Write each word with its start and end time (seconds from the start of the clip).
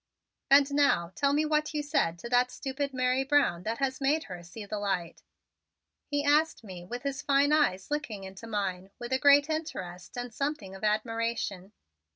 "And 0.49 0.73
now 0.73 1.11
tell 1.13 1.31
me 1.31 1.45
what 1.45 1.75
you 1.75 1.83
said 1.83 2.17
to 2.17 2.29
that 2.29 2.49
stupid 2.49 2.91
Mary 2.91 3.23
Brown 3.23 3.61
that 3.61 4.01
made 4.01 4.23
her 4.23 4.41
see 4.41 4.65
the 4.65 4.79
light," 4.79 5.21
he 6.07 6.25
asked 6.25 6.63
me 6.63 6.83
with 6.83 7.03
his 7.03 7.21
fine 7.21 7.53
eyes 7.53 7.91
looking 7.91 8.23
into 8.23 8.47
mine 8.47 8.89
with 8.97 9.13
a 9.13 9.19
great 9.19 9.47
interest 9.47 10.17
and 10.17 10.33
something 10.33 10.73
of 10.73 10.83
admiration. 10.83 11.73